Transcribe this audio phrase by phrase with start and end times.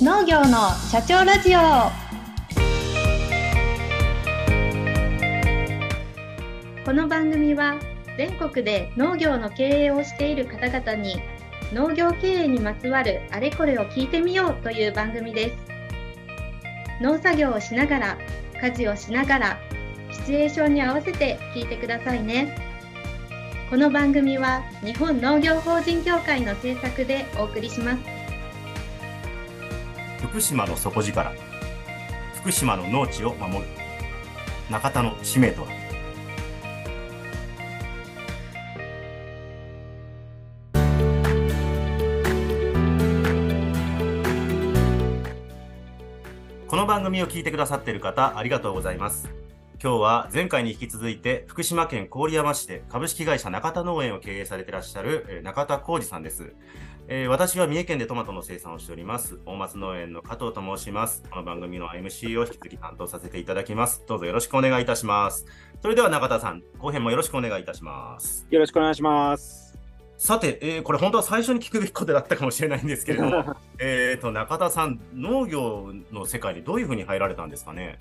[0.00, 1.58] 農業の社長ラジオ。
[6.84, 7.74] この番組は
[8.16, 11.20] 全国で農業の経営をしている方々に
[11.72, 15.56] 農業経営にまつわるあれこれを聞いてみようという番組です。
[17.02, 18.18] 農作業をしながら
[18.62, 19.58] 家事をしながら
[20.12, 22.56] シチュエーションに合わせて聞いてくださいね。
[23.68, 28.17] この番組は日本農業法人協会の制作でお送りします。
[30.28, 31.32] 福島の底力。
[32.34, 33.64] 福島の農地を守る。
[34.70, 35.68] 中田の使命とは。
[46.68, 49.30] この番組を聞いてくださっている方ありがとうございます。
[49.80, 56.52] 今日は前回に引き続いて福島県郡山市で株式会社中田農園を経営されていらっしゃるえー中田浩二さんです。
[57.06, 61.22] えー私は三重県でトマトの生産をしております大松農園の加藤と申します。
[61.30, 64.02] この番組の MC を引き続き担当させていただきます。
[64.08, 65.46] どうぞよろしくお願いいたします。
[65.80, 68.46] それでは中田さん後編もよろしくお願いいたします。
[68.50, 69.78] よろしくお願いします。
[70.16, 73.54] さて、えーこれ本当は最初に聞くべきことだったかもしれないんですけれども。
[73.78, 78.00] えーと中田さん農業の世界にどういうふうに入られたんですかね？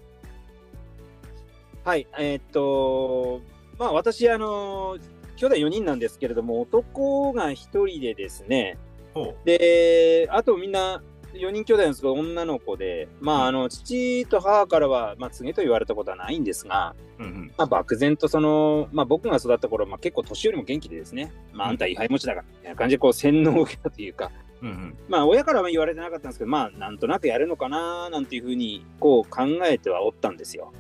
[1.88, 3.40] はい、えーっと、
[3.80, 4.98] まあ私、あの、
[5.38, 8.78] 兄弟4人なんですけれども、男が1人でですね、
[9.14, 24.30] ほで、あとみんな4人兄弟なんですけど、女の子で、まあ、あの、父と母からは、まあ、告げと言われたことはないんですが、う、うんうん、まあ、漠然とその、まあ、僕が育った頃、まあ、結構年よりも元気でですね、まあ、あんた位牌持ちだから、みたいな感じで、こう、洗脳を受けたというか、
[24.62, 24.98] うんうん。
[25.08, 30.74] まあ、親からは言われてなかったんですけど、まあ、なんとなくやるのかな、なんていうふうに、こう、考えてはおったんですよ。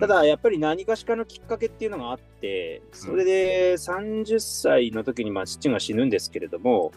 [0.00, 6.92] ただやっぱり何かしかのきっかけっていうのがあって、それで30歳の時にまあ父が死ぬんですけれども、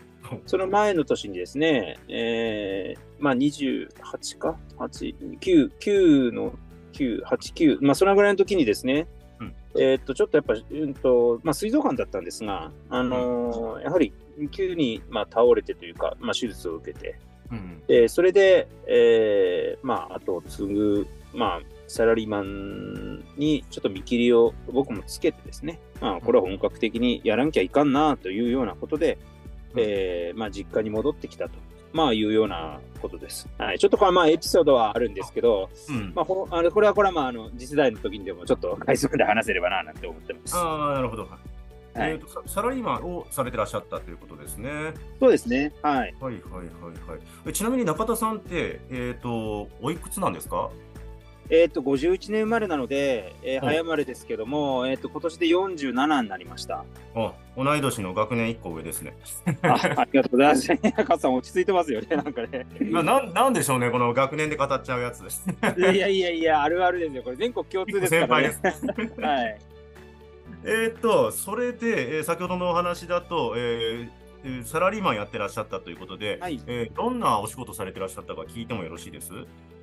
[0.46, 6.54] その前の年にですね、えーまあ28か ?8、9、9の
[6.94, 9.08] 9、8、9、まあそのぐらいの時にですね、
[9.40, 9.54] うん。
[9.78, 14.14] えーっと、ちょっとやっぱ、うんと、まあ水道管だったんですが、あのーやはり
[14.52, 17.20] 急にまあ倒れてというか、まあ手術を受けて、
[17.52, 17.84] うんうん。
[17.88, 29.18] でそれで、えーまあ、あとを継ぐ、まあ、サラリーマンにちょっと見切りを僕もつけてですね、まあ、これは本格的にやらなきゃいかんなというようなことで、
[29.74, 31.52] うんえーまあ、実家に戻ってきたと、
[31.94, 33.48] まあ、いうようなことです。
[33.58, 40.56] はい、ちょっとこれはまあエピソードはあるんですけど、うんまあ、ほあのこれはこれはまああの次世代の時にでもちょっと回数で話せればななんて思ってます。
[40.56, 41.30] ああなるほど、はい
[41.96, 44.70] えーとさサラリーマンをされてらっしゃったということですね。
[45.20, 45.74] そうですね。
[45.82, 45.96] はい。
[45.98, 46.42] はいはいはい
[47.10, 47.20] はい。
[47.48, 50.70] えちなみに中田さんって、えっ、と、おいくつなんですか？
[51.50, 56.86] えっ、と、51年生まれなので、えーはい早生まれですけども、えっ、と、今年で47になりました。
[57.16, 59.18] あ同い年の学年1個上ですね。
[59.64, 60.72] あありがとうございます。
[60.96, 62.68] 赤さん落ち着いてますよね、なんかね。
[62.80, 65.44] ななんなんでしょうね、この学年で語っちゃうやつです。
[65.78, 67.24] いやいやいやあるあるですよ。
[67.24, 68.50] これ全国共通ですからね。
[68.52, 69.20] 先輩です。
[69.22, 69.60] はい。
[70.66, 74.19] えっと、それで、えー先ほどのお話だと、えーえー
[74.64, 76.62] サラリーマンやってらっしゃったということで、はい。
[76.68, 79.32] えーどんなお仕事されてらっしゃったか聞いてもよろしいです？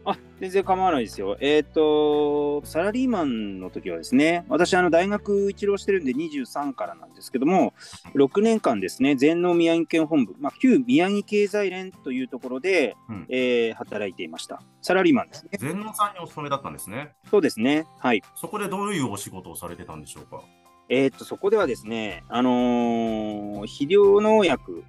[0.09, 1.37] あ、全然構わないですよ。
[1.41, 7.75] えっ、と、サラリーマンの時はですね、私、あの、大学一浪してるんで23からなんですけども、
[8.15, 14.63] 6年間ですね、全農宮城県本部、まあ、旧宮城経済連というところで、うんえー働いていました。
[14.81, 15.51] サラリーマンですね。
[15.59, 17.13] 全農さんにお勤めだったんですね。
[17.29, 17.85] そうですね。
[17.99, 18.23] はい。
[18.37, 20.41] そこでどういうお仕事をされてたんでしょうか？
[20.89, 24.85] えーっと、そこではですね、あのー肥料農薬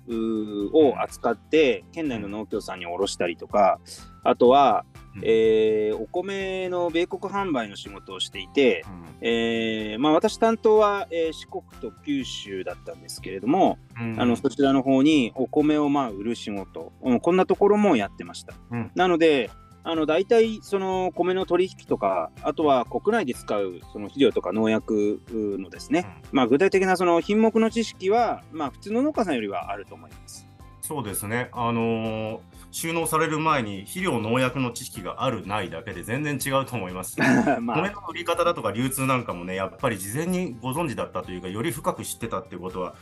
[0.74, 3.80] を扱って、県内の農協さんに卸したりとか、
[4.24, 4.86] あとは、
[5.16, 5.22] うん。
[5.24, 8.86] えーお米の米国販売の仕事をしていて、
[9.22, 14.22] えーまあ、私担当は、えー四国と九州だったんですけれども、うん。
[14.22, 18.54] あのそちらの方にお米をまあ売る仕事、うんこんなところもやってました。
[18.70, 18.92] うん。
[18.94, 19.50] なので、
[19.90, 30.46] あの大体その米の取引とか、あとは国内で使うその肥料とか農薬のですね、まあ、具体的なその品目の知識は、まあ、普通の農家さんよりはあると思います。
[30.82, 32.40] そうですね、あのー
[32.70, 37.14] 収納される前に肥料、農薬の知識がある、ないだけで全然違うと思います。
[37.14, 37.20] し、
[37.62, 42.94] ま米あ、の売り方だとか流通なんかもね、やっぱり事前にご存知だったというか、より深く知ってたっていうことは、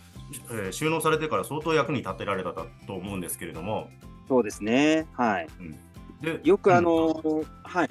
[0.51, 3.89] えー収納されてから相当役に立てられたと思うんですけれども、
[4.27, 5.07] そうですね。
[5.13, 5.47] はい。
[5.47, 5.75] で
[6.43, 7.89] よくあのーはい。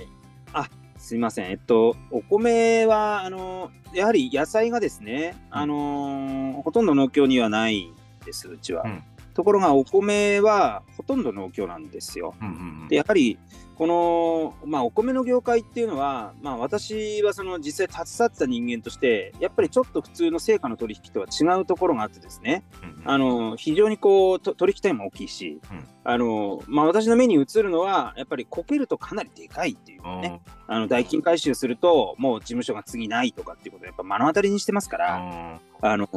[0.53, 1.51] あ、すいません。
[1.51, 7.93] えっと、お米は、あのーやはり野菜がですね、あのーほとんど農協にはない
[8.25, 8.83] です、うちは。
[8.85, 9.03] うん
[9.35, 12.35] ところがお米はほとんど農協なんですよ。
[12.41, 12.89] うんうんうん。
[12.89, 13.39] でやはり
[13.77, 22.63] この、まあ、お米の業界っていうのは、まあ、私はその実際携わってた人間としてやっぱりちょっと普通の成果の取引とは違うところがあってですね。
[22.83, 23.11] うんうん。
[23.11, 25.85] あの非常にこうと取引単位も大きいし、うん。
[26.05, 30.41] あのまあ、私の目に映るのはやっぱりこけるとかなりでかいっていうね。
[30.67, 35.17] あの代金回収するともう事務所が次ないとかっていうことをやっぱ目の当たりにしてますから。
[35.17, 36.09] ああの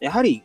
[0.00, 0.42] やはり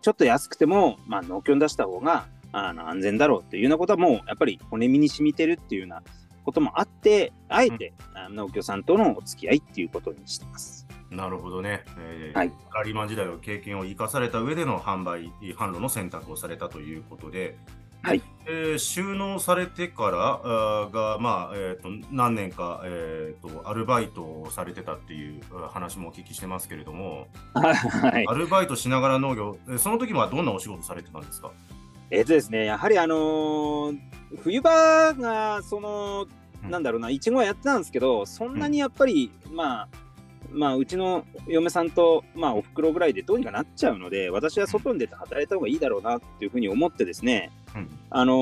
[0.00, 6.02] ちょっと安くても、まあ、農協に出した方があの安全だろうっていうようなことはもうやっぱり骨身に染みてるっていうような
[6.44, 7.92] こともあってあえて、
[8.30, 10.86] 農協さんとのお付き合いっていうことにしてます。
[11.10, 11.84] ーなるほどね。
[11.98, 17.58] えーはいサラリーマン時代の経験を生かされた上での販売、販路の選択をされたということで、
[18.02, 18.22] はい。
[18.46, 28.26] えー収納されてからあーが、まあえー、と何年か、えー、とアルバイトをされてたっていう話もお聞きしてますけれども、はい。
[28.26, 31.50] アルバイトしながら農業、えーその時はどんなお仕事されてたんですか？
[32.10, 33.98] えっとですね、やはりあのー
[34.42, 36.26] 冬場が、その、
[36.62, 36.70] うん。
[36.70, 39.88] なんだろうな、いちごはやってたんですけど、そんなにやっぱり、まあ、
[40.50, 47.88] まあ、うちの嫁さんと、まあ、お袋ぐらいでどうにかなっちゃうので、私は外に出て働いた方がいいだろうなっていうふうに思ってですね、うん。
[48.10, 48.34] あの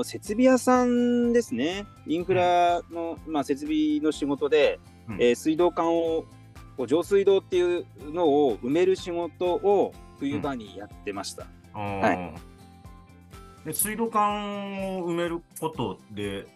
[0.00, 5.14] ー設備屋さんですね、インフラの、まあ、設備の仕事で、うん。
[5.14, 6.24] えー水道管を、
[6.76, 11.46] こう上水道っていうのを埋める仕事を冬場にやってました。
[11.74, 12.00] あー。
[12.00, 12.52] は
[13.64, 16.46] で水道管を埋めることで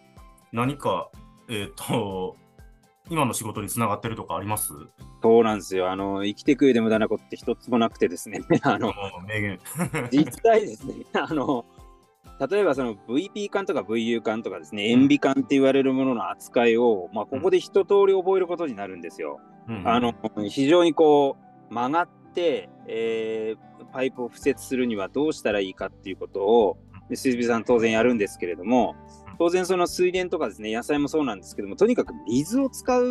[0.51, 1.09] 何か、
[1.47, 2.35] えー、と
[3.09, 4.73] 今の仕事につながってるとかあります？
[5.21, 5.89] そうなんですよ。
[5.91, 8.93] あの、生きてく上で無駄なことって一つもなくてですね、 あの、
[9.27, 9.59] 名言。
[10.11, 11.65] 実際ですね、 あの、
[12.49, 19.39] 例えばその VP 管とか VU 管とかですね、塩ビ管って言われるものの扱いを、まあ、ここで一通り覚えることになるんですよ。
[19.67, 20.13] うんあの、
[20.49, 21.35] 非常にこ
[21.69, 26.77] う、曲がって、えーパイプを敷設するにはどうしたらいいかっていうことを、
[27.09, 28.95] で水備さん当然やるんですけれども、
[29.39, 33.05] 当然その水田とかですね、野菜もそうなんですけども、とにかく水を使う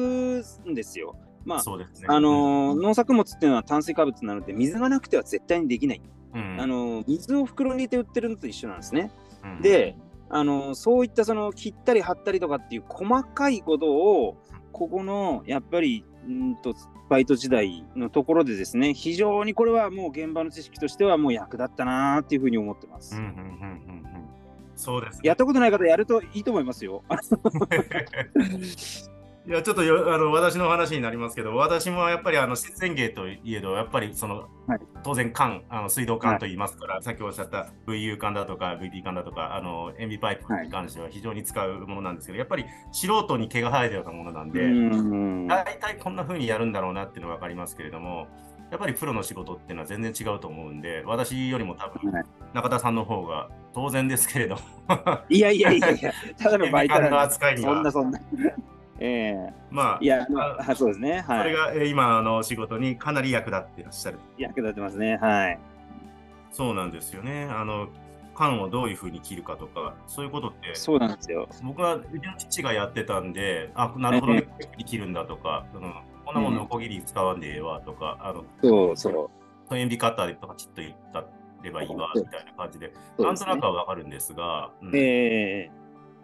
[0.71, 1.17] んですよ。
[1.45, 2.09] まあ、そうですね。
[2.11, 6.03] あのー農作物っていうのは炭水化物なので水がなくては絶対にできない、
[6.35, 9.13] うん、あのー水を袋に入れて売ってるのと一緒なんですね、
[9.45, 9.63] うん。
[9.63, 9.97] で、
[10.29, 14.37] あのーそういったその切ったり貼ったりとかっていう細かいことを
[14.73, 16.75] ここのやっぱりんーと
[17.09, 24.06] バイト時代のところでですね非常にこれはもう現場の知識としてはもう役立ったなーっていうふうに思ってます、うんうんうんうんうん
[24.77, 25.21] そうですね。
[25.25, 27.03] やったことない方やるといいと思いますよ。
[29.49, 34.81] いやちょっとよあの私の話になりますけど、私もやっぱりあの節電芸といえど、やっぱりその、はい。
[35.05, 48.27] 当然管、あの水道管と言いますから、さっきおっしゃった VU 管だとか VP 管だとか、あの塩ビパイプに関しては非常に使うものなんですけど、やっぱり素人に毛が生えたようなものなんで、うん大体こんな風にやるんだろうなっていうのは分かりますけれども、
[48.73, 52.25] やっぱりプロの仕事っていうのは全然違うと思うんで、私よりも多分はい
[52.57, 54.61] 中田さんの方が当然ですけれども、
[55.29, 56.11] いやいやいやいや
[56.43, 58.19] ただのバイト管の扱いには、そんなそんな
[58.99, 61.21] ええまあ、いや、まあ、そうですね。
[61.21, 61.39] はい。
[61.41, 64.19] それがえー今の仕事にかなり役立っていらっしゃる。
[64.39, 65.19] 役立ってますね。
[65.19, 65.59] はい。
[66.51, 67.45] そうなんですよね。
[67.45, 67.89] あの、
[68.35, 71.47] 缶をどういうふうに切るかとか、そういうことって、そうなんですよ。
[71.63, 74.47] 僕はうちの父がやってたんで、あ、なるほどね、
[74.87, 75.95] 切るんだとか、うん、
[76.25, 79.31] こんなもんのこぎり使わんでええわとか、あの、そうそう。
[79.77, 81.25] 塩ビカッターでとかちっと言った
[81.63, 85.71] ればいいわみたいな感じで、でなんとなくはわかるんですが、うんええ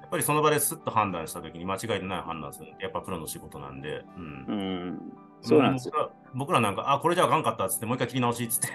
[0.01, 4.55] やっぱりその場ですっと判断したときに間違いのない判断するのってやっぱプロの仕事なんで、うんう
[4.91, 5.13] ん。
[5.41, 6.13] そうなんですよ。
[6.35, 8.69] 僕らなんか、あ、これじゃあかんかったっつって、もう一回切り直しっつって。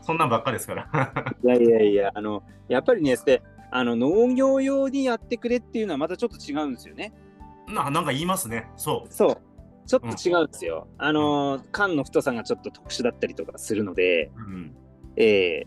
[0.00, 1.12] そんなんばっかですから。
[1.44, 7.12] いやいやいや、あの、やっぱりね、であの農業用にやってくれっていうのはまたちょっと違うんですよね。
[7.68, 8.66] ななんか言いますね。
[8.76, 9.12] そう。
[9.12, 9.38] そう。
[9.86, 10.88] ちょっと違うんですよ。
[10.98, 14.76] あの、缶の太さがちょっと特殊だったりとかするので、うん。
[15.18, 15.66] え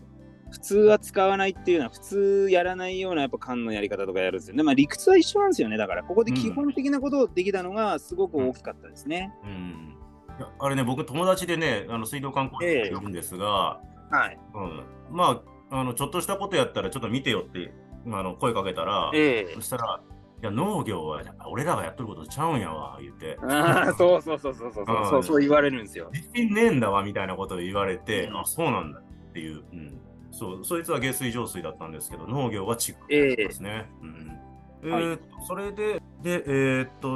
[0.50, 4.62] 普通は使わないっていうのは普通やらないようなやっぱ缶のやり方とかやるんですよね。
[4.62, 5.78] まあ理屈は一緒なんですよね。
[5.78, 9.32] だからここで基本的なことをできたのがすごく大きかったですね。
[9.44, 9.96] うん。
[10.38, 13.80] いやあれね、僕、友達でね、あの水道管工事ええいるんですが、
[14.10, 14.38] はい。
[14.54, 17.72] うん、まああの、ちょっとしたことやったら、ちょっと見てよって
[18.06, 20.02] あの声かけたら、ええそしたら、
[20.42, 23.38] いや、農業は俺らがやっとることちゃうんやわ、言って。
[23.42, 26.10] ああ、そうそうそうそうそうそう、うんそう言われるんですよ。
[26.12, 29.00] 自信ねえんだわみたいなことを言われて、うんあそうなんだ
[29.32, 29.98] っていう、うん、
[30.30, 33.36] そうそいつは下水浄水だったんですけど農業はチックええ。
[33.36, 33.86] ですね。
[34.02, 34.38] うん。
[34.84, 35.02] えはい。
[35.04, 37.08] ーとそれで、で、えーっと、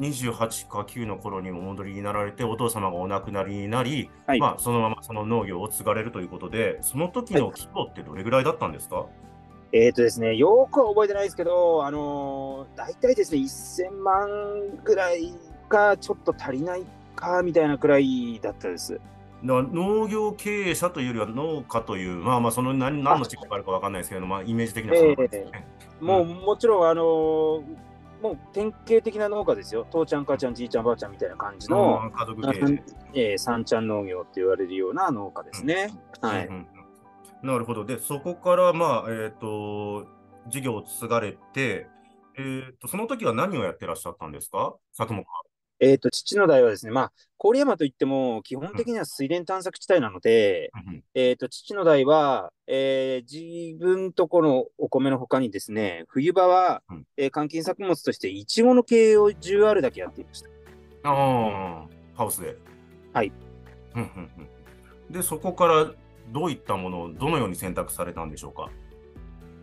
[0.00, 4.40] 28か9の頃にお戻りになられて、お父様がお亡くなりになり、はい。
[4.40, 9.06] まあ、そのままその農業を継がれるということで、その時の規模ってどれぐらいだったんですか、
[9.72, 14.28] えっ、とですね、よくは覚えてないですけど、あのー、大体ですね、1000万
[14.84, 15.32] ぐらい
[15.68, 16.84] か、ちょっと足りない
[17.16, 19.00] か、みたいなくらいだったです。
[19.42, 25.66] 農業経営者というよりは農家という、まあまあ、その何何の違いがあるかわかんないですけど、まあ、イメージ的なそうですね。
[26.00, 27.62] もう、もちろん、あのー
[28.22, 29.84] もう典型的な農家ですよ。
[29.90, 33.30] 父ちゃん、母ちゃん、じいちゃん、ばあちゃんみたいな感じの、家族経営。
[33.32, 35.90] えー三ちゃん農業って言われるような農家ですね。
[36.20, 36.46] はい。
[36.46, 36.82] うんうんうん
[37.42, 37.84] なるほど。
[37.84, 40.06] で、そこから、まあ、えっ、と、
[40.46, 41.88] 事業を継がれて、
[42.38, 44.76] えっ、と、その時は何をやってらっしゃったんですか？
[44.92, 45.24] 作目は。
[45.82, 60.48] えっ、と、父の代はですね、まあ、郡山といっても、基本的には水田探索地帯なので、うんえっ、と、父の代は、えー自分とこのお米の他にですね、冬場は、うんえー換金作物として、いちごの経営を10あるだけやっていました。
[61.02, 62.56] ああ、ハウスで。
[63.12, 63.32] はい。
[65.10, 65.90] で、そこから
[66.30, 68.70] どういったものをどのように選択されたんでしょうか？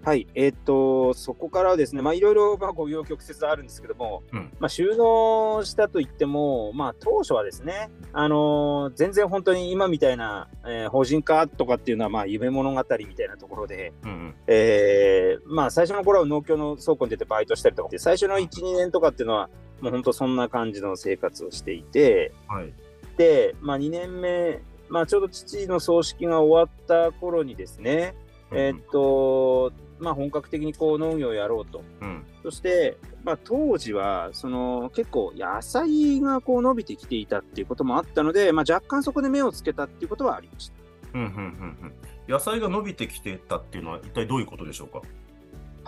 [0.01, 14.36] はい、えっ、と、そこからはですね、まあ、いろいろ、まあ、ご要曲折あるんですけども、うんまあ、収納したといっても、まあ、当初はですね、あのー全然本当に今みたいな、えー法人化とかっていうのは、まあ、夢物語みたいなところで、うんうん。
[14.48, 19.50] えーまあ、最初の頃は農協の倉庫に出てバイトしたりとかって、最初の1、2年とかっていうのは、
[19.82, 22.74] もう本当そんな感じの生活をしていて、はい。
[23.18, 28.15] で、まあ、2年目、まあ、ちょうど父の葬式が終わった頃にですね、
[28.51, 31.84] えーっと、まあ、本格的にこう農業をやろうと。
[32.01, 32.25] うん。
[32.41, 40.75] そして、まあ、当時はその結構野菜がこう伸びてきていたっていうこともあったので、まあ、若干そこで目をつけたっていうことはありました。
[41.15, 41.41] うんうんうんう
[41.88, 41.94] ん。
[42.27, 45.01] 野菜が伸びてきてたっていうのは一体どういうことでしょうか？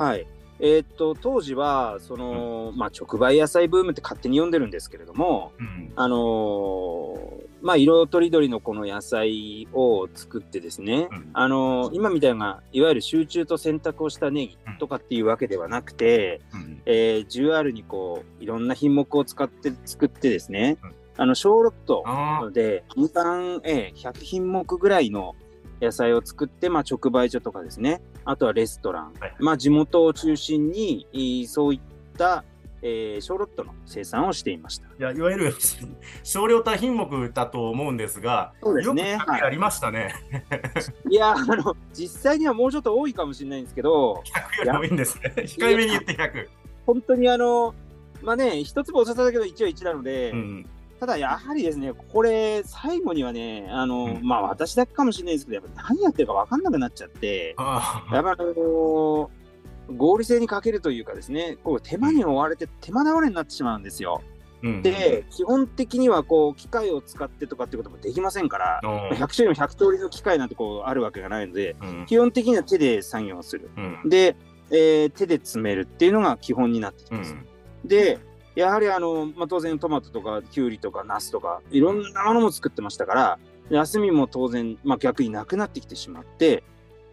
[0.03, 0.27] はい。
[0.63, 5.91] えーっと、当時は、その、まあ、直売野菜ブームって勝手に読んでるんですけれども、うん。
[5.95, 11.29] あのーまあ、色とりどりのこの野菜を作ってですね、うん。
[11.33, 16.81] あのー今みたいな、いわゆる集中と選択をしたネギとかっていうわけではなくて、うん。
[16.85, 20.93] えー、10R にこう、いろんな品目を使って作ってですね、うん。
[21.17, 25.35] あの、小ロットあで、年間、えー100品目ぐらいの
[25.81, 32.43] 野菜を作って、まあ、直売所とかですね、あとはレストラン、はいまあ、地元を中心に、いそういった、
[32.83, 34.87] えー小ロットの生産をしていました。
[34.87, 35.55] いやいわゆる
[36.23, 40.13] 少量多品目だと思うんですが、そうですねよく100やりましたね。
[41.09, 44.23] いや、あの、実際にはもうちょっと多いかもしれないんですけど、
[44.61, 45.33] 100よりもいいんですね。
[45.37, 46.47] 控えめに言って100。
[46.85, 47.73] 本当にあの、
[48.21, 50.65] まあね、一粒お茶だけど1は1なので、うん
[51.01, 54.21] ただやはりですね、これ、最後にはね、あの、うん。
[54.21, 59.31] まあ私だけかもしれないですけど、やっぱ何やってるか分かんなくなっちゃって、あやっぱりあの
[59.97, 64.21] 合理性に欠けるというかですね、こう手間に追われて手間倒れになってしまうんですよ。
[64.61, 64.83] うん。
[64.83, 69.17] で、基本的にはこう機械を使ってとかってこともできませんから、うん。
[69.17, 72.05] 100種類も100通りの機械なんてこうあるわけがないので、うん。
[72.05, 73.71] 基本的には手で作業する。
[73.75, 74.07] うん。
[74.07, 74.35] で、
[74.69, 77.33] えー手で詰めるっていうのが基本になってきうます。
[77.33, 77.43] ん。
[77.85, 78.19] で、
[78.55, 83.39] やはりあの、まあ、当然トマトとかキュウリとかナスとかいろんなものも作ってましたから、
[83.69, 86.63] 休みも当然、まあ、逆になくなってきてしまって、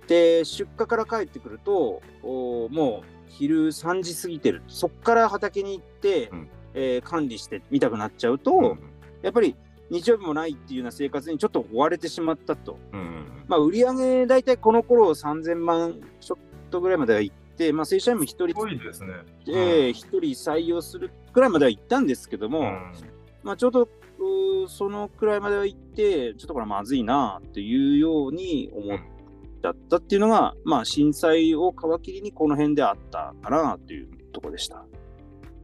[0.09, 4.63] で、出荷から帰ってくると、おもう昼3時過ぎてる。
[4.69, 8.77] そっから畑に行って、うんえー管理してみたくなっちゃうと、
[9.23, 9.57] やっぱり
[9.91, 12.79] 日曜日もないっていうような生活にちょっと追われてしまったと。
[12.93, 18.47] うんまあ、売り上げ大体この頃3000万ちょっとぐらいまでは行って、まあ、正社員も1人
[18.79, 19.13] ですね。
[19.49, 22.93] えー、1人採用するくらいまでは行ったんですけども、うん。
[23.43, 23.89] まあ、ちょうど
[24.69, 34.85] そのくらいまでは行って、ちょっとこれまずいなっていうように思っちゃったっていうのが、まあ、震災を皮切りにこの辺であったかなというところでした。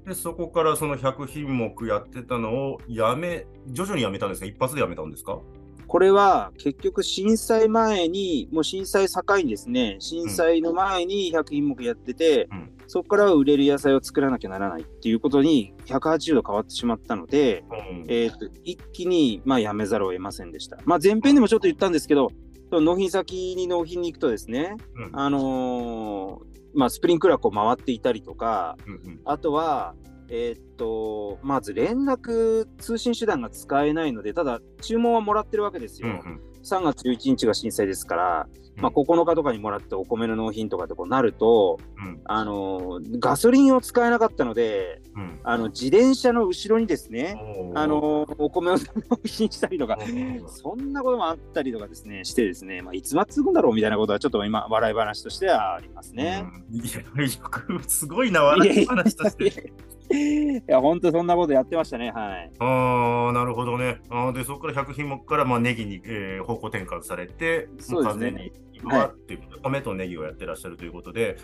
[0.06, 4.46] でそこからその100品目やってたのをやめ、徐々にやめたんですか？
[4.46, 5.38] 一発でやめたんですか？
[5.86, 12.70] これは結局震災前に、もう震災境にですね、震災の前に100品目やってて、うん。
[12.86, 18.04] そこからは売れる野菜を作らなきゃならないっていうことに180度変わってしまったので、うん。
[18.08, 20.78] えーと一気に、まあ、やめざるを得ませんでした。
[20.84, 22.30] まあ、前編でもちょっと言ったんですけど、
[22.70, 25.10] その納品先に納品に行くとですね、うん。
[25.12, 29.20] あのーまあ、スプリンクラーこう回っていたりとか、うんうん。
[29.24, 29.94] あとは、
[30.28, 36.08] えーっと、まず連絡通信手段が使えないので、ただ注文はもらってるわけですよ。
[36.08, 38.82] うん3月11日が震災ですから、うん。
[38.82, 42.20] まあ、9日とかにもらってお米の納品とかってこうなると、うん。
[42.24, 45.40] あのーガソリンを使えなかったので、うん。
[45.44, 47.36] あの自転車の後ろにですね、
[47.74, 48.80] あのーお米を納
[49.24, 56.46] 品したりとか、うんそんなこともあったりとかですね、してですね、まあ、いつまつぐんだろうみたいなことはちょっと今、笑い話としてはありますね。
[56.72, 56.76] うん。
[56.76, 57.02] いや、
[57.86, 59.72] すごいな、笑い話として。
[60.10, 62.50] いや、本当そんなことやってましたね、はい。
[62.58, 64.00] ああ、なるほどね。
[64.10, 68.30] あーで、そこから100品目から、まあ、ネギに、えー方向転換されて、そうですね。
[68.30, 71.36] も完全に今はっていうことで、米とネギをやってらっしゃるということで、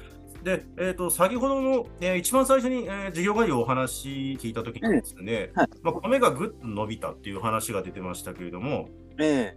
[0.45, 5.69] で、えっ、と、先ほどの、えー一番最初に、えー事業概要をお話聞いたときにですね、はい。
[5.83, 8.89] まあ、米がぐっと伸びたっていう話が出てましたけれども、
[9.19, 9.57] え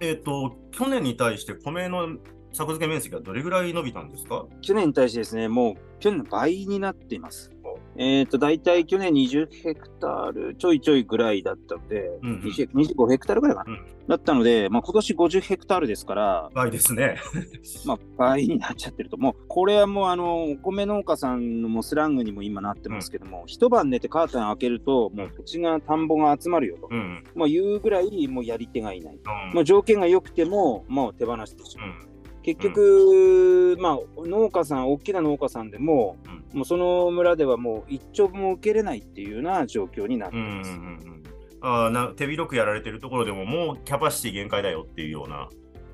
[0.00, 0.12] え。
[0.12, 2.16] っ、と、去年に対して米の
[2.52, 4.46] 作付け面積はどれぐらい伸びたんですか？
[4.60, 7.52] 去年に対してですね、もう去年の倍になっています。
[8.00, 12.40] えっ、と、大体去年20ヘクタールちょいちょいぐらいだったので、うんうん。
[12.40, 13.86] 20 25ヘクタールぐらいかな、うん。
[14.08, 17.16] だったので、まあ、今年50ヘクタールですから、倍ですね。
[17.84, 27.22] まあ、倍になっちゃってると、もう、これはもう、あの、お米農家さんのもうスラングにも今なってますけども、一晩寝てカーテン開けると、もう土地が田んぼが集まるよと、うん。
[27.34, 29.14] まあ、いうぐらい、もうやり手がいない。
[29.14, 29.54] うん。
[29.54, 32.09] もう条件が良くても、もう手放してしまう。
[32.40, 40.70] うん結局、まあ、農家さん、大きな農家さんでも、うんもうその村ではもう一丁も受けれないっていうような状況になっていうんうんうます。
[40.76, 41.22] ん
[41.60, 45.48] あーな手広くやられてるところでももうキャパシティ限界だよっていうような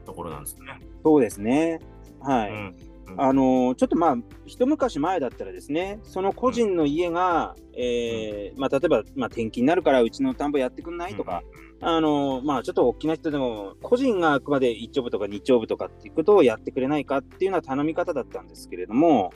[0.06, 0.78] ところなんですね。
[1.04, 1.80] そうですね。
[2.20, 2.50] はい。
[2.50, 2.76] うん
[3.16, 11.42] あのちょっとまあ、一昔前だったらですね、その個人の家が、えーまあ、例えば、まあ、転勤になるからうちの田んぼやってくんないとか、
[11.80, 19.32] あのまあ、ちょっと大きな人でも、個人があくまで一丁部とか二丁部とかっていうことをやってくれないかっていうような頼み方だったんですけれども、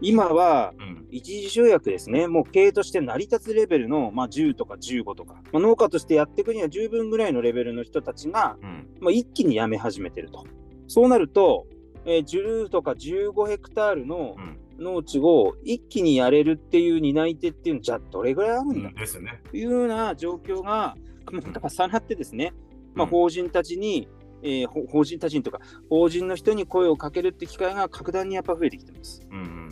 [0.00, 1.06] 今はうん。
[1.10, 8.88] 一時集約ですね、もう経営として成り立つレベルの、まあ、10とか15とか、まあ、農家としてやっていくには十分ぐらいのレベルの人たちが、うん。
[9.00, 10.44] まあ、一気に辞め始めてると。
[10.86, 11.66] そうなると、
[12.04, 14.56] えー10とか15ヘクタールのうん。
[14.80, 18.88] 農地を一気にやれるっていう担い手っていうのじゃあどれぐらいあるんだ？
[18.88, 19.42] うんですね。
[19.50, 20.96] というような状況が
[21.30, 22.54] まあ重なってですね、
[22.94, 24.08] まあ、うん法人たちに、
[24.42, 29.20] えーほ法人たちにとか法人の人に声をかけるって機会が格段にやっぱ増えてきてます。
[29.30, 29.70] うんうんうんうん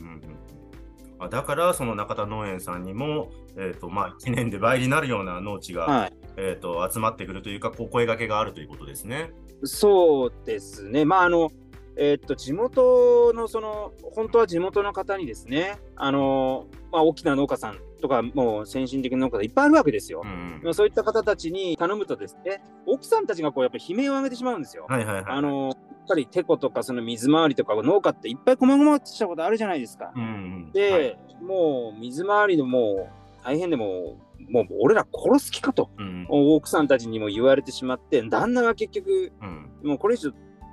[1.21, 9.33] あだからその中田農園さんにも、えーとまあ、1年で倍になるような農地が、はい、えー、と集まってくるというかこう声掛けがあるということですね。
[9.65, 11.51] そうですね、まああの
[11.99, 20.23] えーっと地元のその本当は地元の方にですね、あのまあ、大きな農家さんとか、もう先進的な農家さんいっぱいあるわけですよ。
[20.25, 24.87] うんまあそういった方たちに頼むとですね、奥さんたちがこうやっぱり悲鳴を上げてしまうんですよ。
[24.89, 25.25] はいはいはい。
[25.27, 25.77] あのやっ
[26.09, 30.13] ぱりテコとかその水回りとか農家っていっぱい細々としたことあるじゃないですか。
[30.15, 30.27] うんう
[30.69, 34.17] ん、で、はいもう水回りでもう大変でも
[34.49, 40.33] うもう俺ら殺す気かとうん奥さんたちにも言われてしまって旦那が結局うんもうこれ以上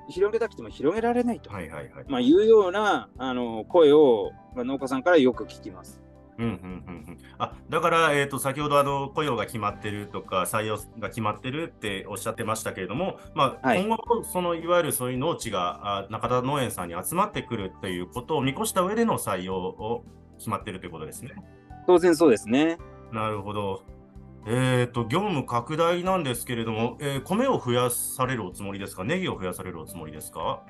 [0.10, 2.06] 広げたくても広げられないと、はいはいはい。
[2.08, 6.02] まあ、いうようなあの声を、まあ、農家さんからよく聞きます。
[6.38, 20.03] うんうんうんうん、あだから、えー、と先ほどあの雇用が決まってるとか採用が決まってるっておっしゃってましたけれども、まあはい今後そのいわゆるそういう農地があ中田農園さんに集まってくるということを見越した上での採用を
[20.38, 21.32] 決まってるということですね。
[21.88, 22.77] 当然そうですね。
[23.14, 23.84] なるほど。
[24.48, 30.62] えー、と業務拡大なんですけれども、えー米を増やされるおつもりですか、ネギを増やされるおつもりですか？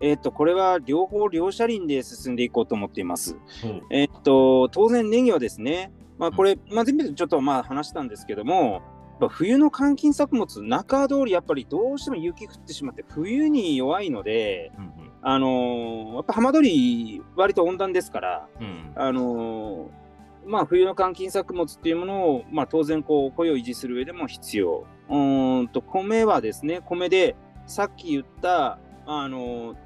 [0.00, 3.36] えっ、と、これは両方両車輪で進んでいこうと思っています。
[3.90, 8.82] えっ、と、当然ネギはですね、まあこれ、まあ全部ちょっとまあ話したんですけども、
[9.30, 14.92] 冬の換金作物、中通りやっぱりどうしても雪降ってしまって、冬に弱いので、うん。
[15.22, 18.92] あのーやっぱ浜鳥、割と温暖ですから、うんうん。
[18.96, 20.03] あのー
[20.46, 24.86] まあ冬の換金作物っていうものを、まあ当然こう、雇用を維持する上でも必要。
[25.08, 29.76] うーんと、米はですね、米で、さっき言った、あのー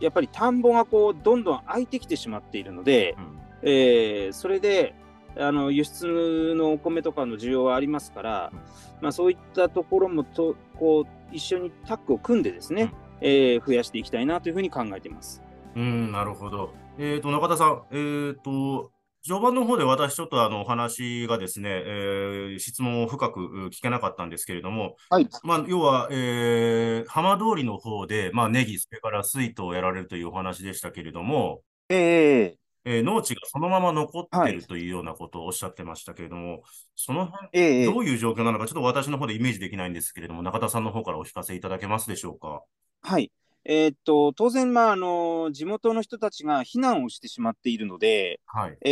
[0.00, 4.94] やっぱり田んぼがこう、どんどん空いてきてしまっているので、うんえーそれで、
[5.38, 8.58] あの輸出のお米とかの需要はありますから、うん
[9.00, 15.40] まあ、そういったところもとこう一緒にタッグを組んでですね、えー増やしていきたいなというふうに考えています。
[15.74, 16.74] うん、なるほど。
[16.98, 18.90] えっ、と、中田さん、えっ、と、
[19.24, 25.28] 序盤の方で私ちょっとあのお話がですね、えー質問を深くう聞けなかったんですけれども、はい。
[25.44, 36.64] まあ、要は、えー浜通りの方で、まあ、ネギ、それから水筒をやられるというお話でしたけれども、ええー農地がそのまま残ってはいいるというようなことをおっしゃってましたけれども、
[36.96, 42.62] その辺、ええどういう状況なのか、ちょっと私の方でイメージできないんですけれども、中田さんの方からお聞かせいただけますでしょうか？
[43.02, 43.30] はい。
[43.64, 48.78] えーっと、当然、まあ、あの、地元の人たちが避難をしてしまっているので、はい。
[48.84, 48.90] え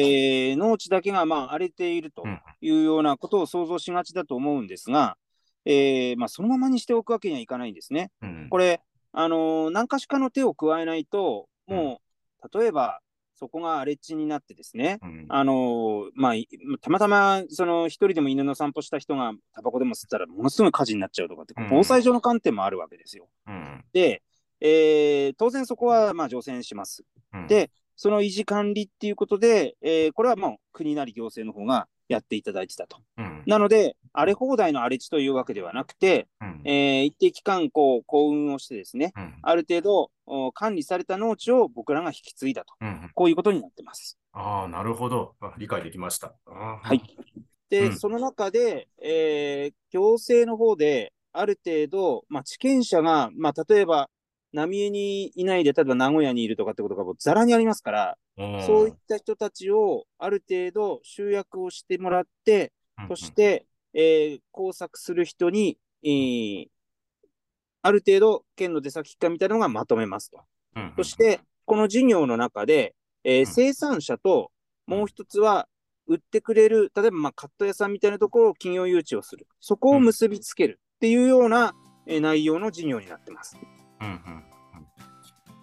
[0.52, 5.16] ー農地だけが、まあ、荒れているとうんいうようなことを想像しがちだと思うんですが、
[5.64, 8.10] えーまあ、そのままにしておくわけにはいかないんですね。
[8.22, 8.80] うんこれ、
[9.12, 12.00] あの何かしかの手を加えないと、も
[12.42, 13.00] う、例えば、
[13.40, 16.46] そこが荒れ地になってですね、うんあのまあ、い
[16.82, 23.28] たまたまその一人でも犬の散歩した人がタバコでも吸ったらものすごい火事になっちゃうとかって、うん防災上の観点もあるわけですよ。
[23.46, 24.22] うんで、
[24.60, 27.04] えー当然そこはまあ除染します。
[27.34, 32.98] うんで、その維持管理っていうことで、えーこれはもう国なり行政の方がやっていただいてたと。
[33.18, 44.18] うんなので、荒れ放題の荒れ地というわけではなくて、うんえー一定期間こう幸運をしてですね、うんある程度お管理された農地を僕らが引き継いだと、うんこういうことになってます。
[44.32, 45.34] ああ、なるほど。
[45.40, 46.34] あ理解できました。
[46.46, 47.02] はい。
[47.70, 54.08] で、うんその中で、えー行政の方で、ある程度、まあ、地権者が、まあ、例えば、
[54.52, 62.72] 浪江にいないで、例えば名古屋にいるとかってことがもうざらにありますから、うんそういった人たちをある程度集約をしてもらって、
[63.08, 66.66] そし、て、えー工作する人に、えー
[67.82, 70.40] ある程度、県の出先機関みたいなのがまとめますと。
[70.96, 74.50] そして、この事業の中で、えーうん生産者と、
[74.86, 75.68] もう一つは、
[76.06, 79.46] 売ってくれる、例えば、まあ、カット屋さんみたいなところを企業誘致をする。
[79.60, 81.74] そこを結びつけるっていうような、
[82.06, 83.56] えー内容の事業になってます。
[84.00, 84.44] うんうんうん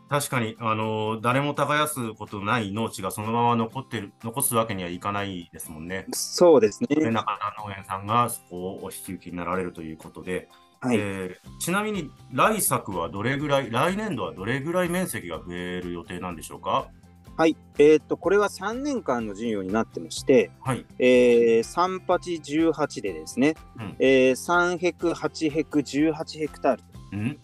[0.10, 6.06] 確かに、あの誰も耕すことない農地がそのまま残ってる残すわけにはいかないですもんね。
[6.14, 6.96] そうですね。
[6.96, 10.48] で中田農園さんがそこをお引き受けになられるということで、
[10.80, 10.98] はい。
[10.98, 16.88] えーちなみに来作はどれぐらい、来年度はどれぐらい面積が増える予定なんでしょうか？
[17.36, 17.58] はい。
[17.78, 20.86] えーっと、これは3年間の事業になってまして、はい。
[21.00, 27.40] えー、3八18でですね、うんえー、3ヘク、8ヘク、18ヘクタール、うん。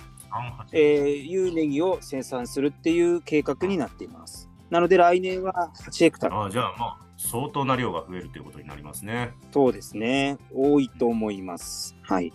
[0.71, 0.81] えー、
[1.25, 4.49] いうネギを生産するっていう計画になっています。
[4.69, 6.45] なので来年は8ヘクタール。
[6.45, 9.31] あじゃあ、まあ、相当な量が増えるということになりますね。
[9.51, 10.37] そうですね。
[10.53, 11.95] 多いと思います。
[12.01, 12.33] はい。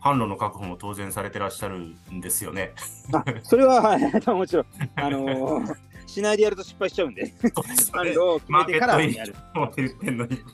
[0.00, 1.78] 販路の確保も当然されてらっしゃる
[2.12, 2.72] んですよね。
[3.12, 5.76] あ、それは、はい、もちろん、あのー
[6.12, 8.12] しないでやると失敗しちゃうんで、販ね。
[8.12, 9.34] 路を決めてからやる。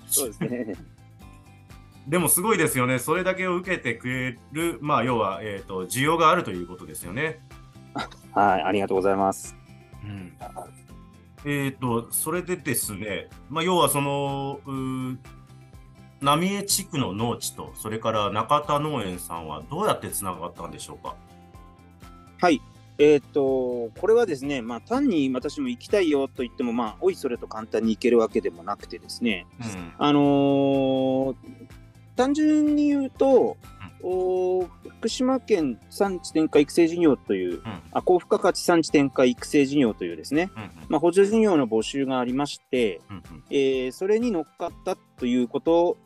[0.06, 0.74] そうですね。
[2.08, 2.98] でもすごいですよね。
[2.98, 7.40] それだけを受けてくれる、まあ、要は、えっ、と、需要があるということですよね。
[8.32, 9.54] はい、ありがとうございます。
[10.02, 10.32] うん。
[11.44, 14.60] えっ、と、それでですね、まあ、要はその、
[16.22, 21.14] 浪江地区の農地と、それから中田農園さんはどうやってつながったんでしょうか？
[22.40, 22.62] はい。
[22.96, 29.92] えーっと、これはですね、まあ、単に私も行きたいよと言っても、まあ、おいそれと簡単に行けるわけでもなくてですね、うん。
[29.98, 31.34] あのー
[32.18, 33.56] 単純に言うと、
[34.02, 34.66] お
[34.98, 37.62] 福島県産地転化育成事業という、うん。
[37.92, 40.70] あ高付加価値産地転化育成事業というですね、うん。
[40.88, 43.22] まあ、補助事業の募集がありまして、うん。
[43.50, 45.96] えーそれに乗っかったということ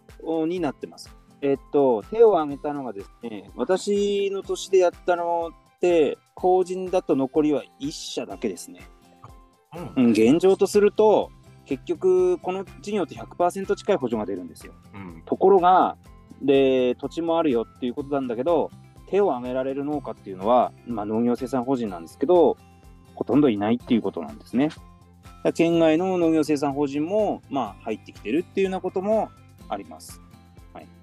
[0.47, 1.11] になってます。
[1.41, 8.83] えっと、手を挙げたのがですね、私の年でやったのって、法人だと残りは1社だけですね。
[9.97, 10.05] うん。
[10.05, 11.31] うん、現状とすると、
[11.73, 14.75] 結局、この事業って100%近い補助が出るんですよ。
[14.95, 15.23] うん。
[15.25, 15.97] ところが、
[16.43, 18.71] で、土地もあるよっていうことなんだけど、
[19.09, 22.57] 手を挙げられる農家っていうのは、まあ、農業生産法人なんですけど、
[23.15, 24.71] ほとんどいないっていうことなんですね。
[25.55, 29.31] 県外の農業生産法人も、まあ、入ってきてるっていうようなことも
[29.69, 30.21] あります。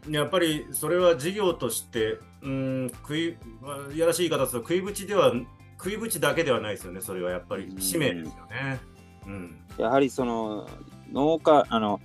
[0.10, 3.38] やっぱりそれは事業として、うん、食い、
[3.96, 5.34] やらしい言い方すると、食いぶちでは、
[5.78, 8.80] 食いぶちだけではないですよね、それはやっぱり使命ですよね。
[9.30, 9.56] うん。
[9.78, 10.68] やはりその
[11.14, 12.02] 農家、あの、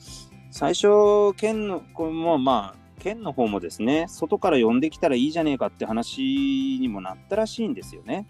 [0.50, 8.26] 最初、県の、これもまあ、県の方もですね、外から呼んできたらいいじゃねえかって話にもなったらしいんですよね。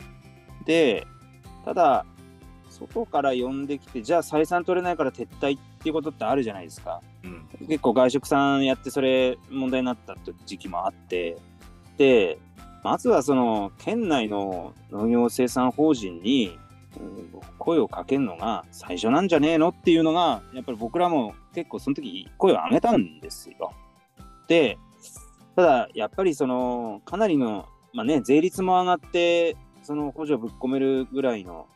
[0.64, 1.07] で、
[1.64, 2.07] ただ、
[2.70, 7.02] 外から呼んできて、じゃあ採算取れないから撤退っていうことってあるじゃないですか。
[7.22, 7.46] うん。
[7.68, 11.37] 結構外食さんやってそれ問題になったって時期もあって、
[11.96, 12.38] で、
[12.83, 16.63] まずはその県内の農業生産法人にうん
[17.59, 23.72] 声をかけるのが最初なんじゃねえのっていうのが、やっぱり僕らも結構その時声を上げたんですよ。
[24.48, 24.78] で、
[25.57, 31.66] ただやっぱりそのかなりの、まあね、税率も上がって、その補助ぶっ込めるぐらいの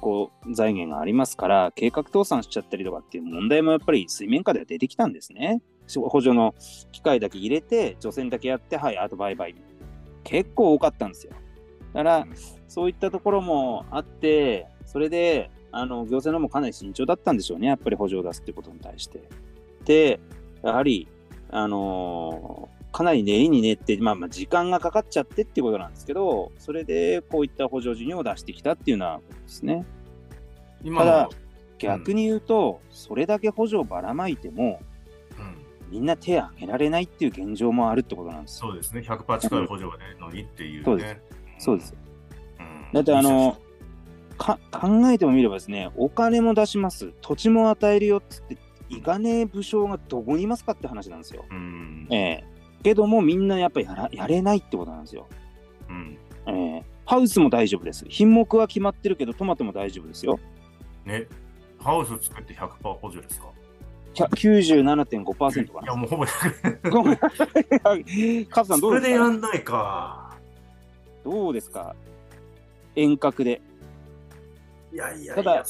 [0.00, 5.62] こう財源がありますから、計画倒産しちゃったりとかっていう問題もやっぱり水面下では出てきたんですね。
[5.94, 6.54] 補助の
[6.92, 9.54] 機械だけ入れて、除染だけやって、はい、あとバイバイ。
[10.24, 11.32] 結構多かったんですよ。
[11.92, 12.26] だから、
[12.68, 19.22] そういったところもあって、それで、あの行政の方もかなり慎重だったんでしょうね、やっぱり補助を出すってことに対して。
[19.84, 20.20] で、
[20.62, 21.08] やはり、
[21.50, 29.84] あのーかなり練りに練って、まあ、まあ時間がかかっちゃってっていうことなんですけど、それでこういった補助事業を出してきたっていうようなことですね。
[30.96, 31.28] ただ、
[31.78, 34.80] 逆に言うと、それだけ補助をばらまいても、
[35.38, 38.70] うん、みんな手を挙げられないっていう現状もあるってことなんですよ。
[38.70, 40.84] そうですね、100%近い補助が出るのにっていうね。
[40.86, 41.94] そうですそうです。
[42.58, 43.56] うんだってあの、
[44.38, 48.56] か考えてもみればですね、お金も出します、土地も与えるよっつって、
[48.88, 51.44] いかねえ武将がどこにいますかって話なんですよ。
[51.50, 52.06] うん。
[52.10, 52.44] ええ
[52.82, 55.26] けどもみんなやっぱりやらやれないってことなんですよ。
[55.88, 56.18] うん。
[56.46, 58.04] ええハウスも大丈夫です。
[58.08, 60.40] 品目は決まってるけど、トマトも大丈夫ですよ。
[61.04, 61.26] ね、
[61.78, 63.46] ハウス作って100%補助ですか
[64.14, 65.96] ？97.5%かいや、な。
[65.96, 66.90] もうほぼ100%。
[66.90, 67.44] ごめんなさ
[67.94, 68.46] い。
[68.46, 70.25] カズさんどそうれでやですかんないか。
[71.26, 71.96] どうですか？
[72.94, 73.60] 遠隔で。
[74.92, 75.64] いやいやただ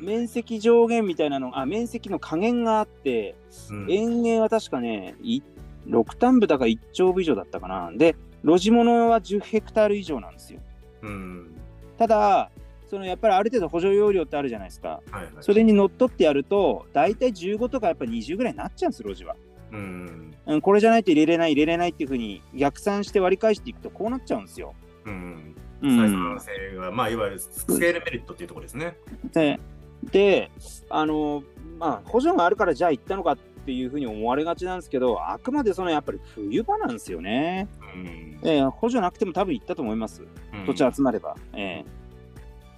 [0.00, 3.34] 面積上限みたいなの、あ、面積の加減があって、
[3.70, 5.42] うん園芸は確かね、い
[5.88, 7.90] 6単部だか1丁部以上だったかな。
[7.92, 10.60] で、露地物は10ヘクタール以上なんですよ。
[11.02, 11.56] うん。
[11.98, 12.50] ただ、
[12.88, 15.02] そのやっぱりある程度補助容量ってあるじゃないですか。
[15.10, 15.32] はいはい。
[15.40, 19.34] それにのっとってやると、大体15とかやっぱ20ぐらいになっちゃうんです、露地は。
[19.72, 20.34] うん。
[20.46, 24.74] うん、これじゃないと入れれない、入れれないっていうふうに逆算して割り返していくとこうなっちゃうんですよ。
[25.04, 25.56] うん。
[25.82, 28.96] う採ん算、性が、まあ、いわゆるスケールメリットっていうところですね。
[29.32, 29.58] で
[30.04, 30.50] で、
[30.90, 31.42] あの、
[31.78, 37.68] まあ、補助があるからじゃあ行ったのかっていうふうに思われがちなんですけど、あくまでそのやっぱり冬場なんですよね。
[37.94, 38.38] うん。
[38.42, 40.22] えー補助なくても多分行ったと思います。
[40.66, 41.36] 土地集まれば。
[41.52, 41.84] え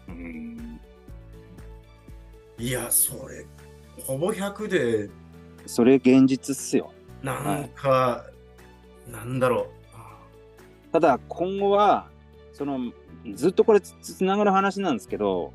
[0.09, 0.81] うん。
[2.59, 3.47] いや、それ、
[4.07, 5.11] ほぼ100で、ー
[5.67, 6.93] それ現実っすよ。
[7.23, 8.27] なんか、
[9.11, 10.93] なんだろう。
[10.93, 12.09] ただ、今後は、
[12.55, 12.79] その、
[13.35, 15.53] ずっとこれつつながる話なんですけど、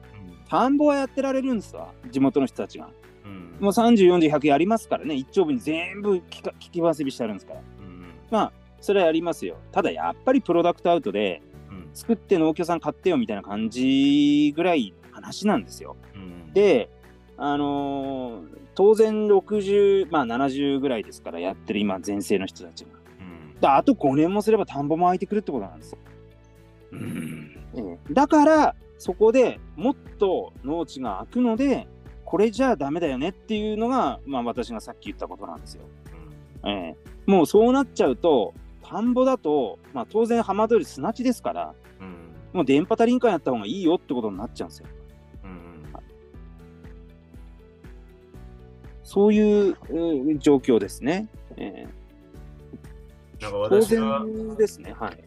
[0.50, 2.90] 田んぼはやってられるんですわ、地元の人たちが。
[3.26, 3.58] うん。
[3.60, 7.60] もう30、40、100やりますからね、一丁分に全部聞か聞き回せびしてあるんですから。
[7.60, 8.14] うん。
[8.30, 9.58] まあ、それはやりますよ。
[9.72, 11.90] ただ、やっぱりプロダクトアウトで、うん。
[11.94, 15.96] 作って農協さん買ってよみたいな感じぐらい話なんですよ。
[16.16, 16.90] うん、で、
[17.38, 22.92] あのー当然60、まあ70ぐらいですから、やってる今、全盛の人たちが。
[23.20, 23.60] うん。
[23.60, 25.98] であと5年もすれば田んぼも空いてくるってことなんですよ。
[26.92, 27.56] うん。
[28.12, 31.88] だから、そこでもっと農地が空くので、
[32.26, 35.84] これじゃあダメだよねっていうのが、まあ私がさっき言ったことなんですよ。
[36.66, 42.16] ええもうそうなっちゃうと、田んぼだと、まあ当然浜通り砂地ですから、うん。
[42.54, 44.88] もう電波タリンカーやった方がいいよってことになっちゃうんですよ。
[45.44, 45.84] うん。
[49.04, 51.28] そういう、うん状況ですね。
[51.56, 52.00] ええ
[53.42, 54.94] なんか当私は、然ですね。
[55.00, 55.24] はい。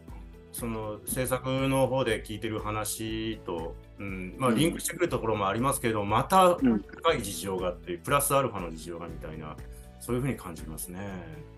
[0.53, 4.55] その制作の方で聞いてる話と、うんまあ、うん。
[4.55, 6.77] リンクしてくるところもありますけれども、またうん。
[6.79, 9.57] 深い事情があって、プラスアルファの事情がみたいな、
[9.99, 10.99] そういうふうに感じますね。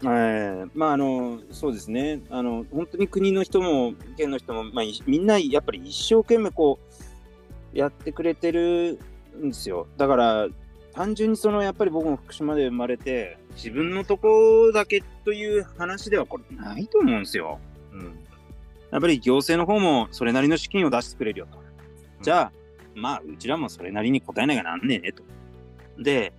[0.03, 2.21] えーまああのそうですね。
[2.29, 6.79] あの本当に国の人も県の人も、まあ、いみんなやっぱり一生懸命こ
[7.73, 8.99] うやってくれてる
[9.37, 9.87] んですよ。
[9.97, 10.47] だから
[10.93, 17.59] 単純にそのやっぱり僕も福島で生まれて自分のとこだけという話ではこれないと思うんですよ。
[17.91, 18.17] うん。
[18.95, 21.59] やっぱり行政の方もそれなりの資金を出してくれるよと。
[22.21, 22.51] じゃあ
[22.95, 25.21] まあうちらもそれなりに答えなきゃなんねえねと。
[26.01, 26.31] で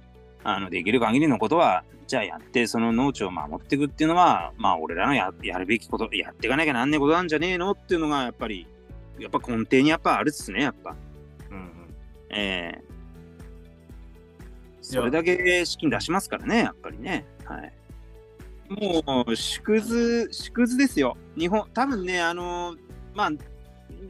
[0.43, 8.67] あのできる限りのことはじゃあやってその農地を守っていくっていうのはまあ俺らのややるべきことやっていかなきゃなんねえことなんじゃねえのっていうのがやっぱり
[9.19, 10.97] やっぱ根底にやっぱあるっすねやっぱ。
[11.51, 11.65] うんうん。
[12.31, 12.85] ええ。
[14.81, 17.27] それだけ資金出しますからねやっぱりね。
[17.45, 17.73] はい
[18.69, 21.17] もう縮図縮図ですよ。
[21.37, 22.75] 日本多分ねあの
[23.15, 23.31] まあ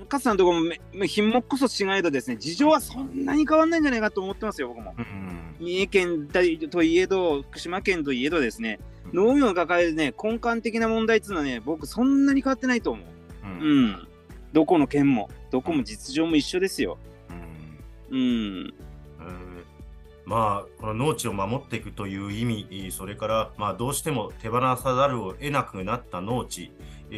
[0.05, 4.95] 勝さんのところもめ品目こそ違えどですね事情はそんなに変わんないんじゃないかと思ってますよ僕も。
[4.99, 6.41] うん三重県だ
[6.71, 8.79] といえど、福島県といえどですね、
[9.13, 13.07] 農業が抱えるね、根幹的な問題っていうのはね、僕そんなに変わってないと思う。
[13.45, 13.87] ううん。
[13.87, 14.09] ん。
[14.53, 16.99] どこの県も、どこも実情も一緒ですよ。
[18.11, 18.75] うん
[20.27, 26.73] まあ、この農地を守っていくという意味、それから、まあ、どうしても手放さざるを得なくなった農地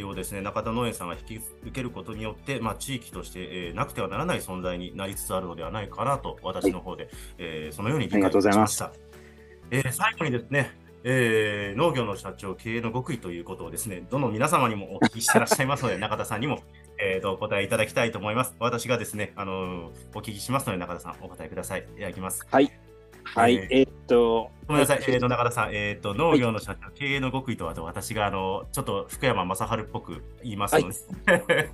[0.05, 8.99] をですね、中田農園さんが引き受けることによって、まあ、地域として、えーなくてはならない存在になりつつあるのではないかなと、私の方で、えーそのように理ありがとうございますしました。
[9.71, 16.59] えー最後にですね、えー農業の社長経営の極意ということをですね、どの皆様にもお聞きしてらっしゃいますので、 中田さんにも、
[16.99, 18.55] えーとお答えいただきたいと思います。
[18.59, 21.87] 私がですね、あのーお聞きしますので、中田さん、お答えください。
[21.97, 22.45] いただきます。
[22.51, 22.71] はい。
[23.35, 23.55] はい。
[23.55, 31.69] えーえーっと、ごめんなさい、えーと、は中田さん、えーと、農業の社長、経営の極意とは、私が、あの、ちょっと福山雅治っぽく言いますので、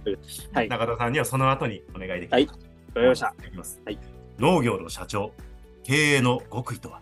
[0.54, 2.39] はい中田さんにはその後にお願いできます。
[2.39, 2.60] はいわか
[3.02, 3.36] りました。
[3.48, 3.82] いきます。
[3.86, 4.00] はい
[4.39, 5.32] 農業の社長、
[5.84, 7.02] 経営の極意とは、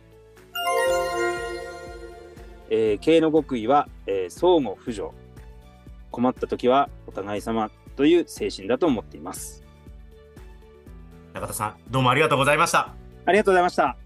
[2.69, 5.09] えー経営の極意は、えー相互扶助。
[6.11, 9.63] 困った時はお互い様という精神だと思っています。
[11.33, 12.93] 中田さん、どうもありがとうございました。
[13.25, 14.02] ありがとうございました。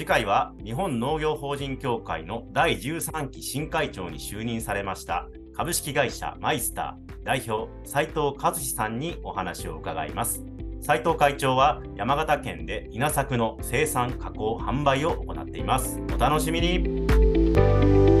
[0.00, 10.42] 次回は日本農業法人協会の第13期新会長に就任されました株式会社マイスター代表斉藤和志さんにお話を伺います。
[10.80, 16.00] 斉藤会長は山形県で稲作の生産加工販売を行っています。
[16.14, 18.19] お楽しみに。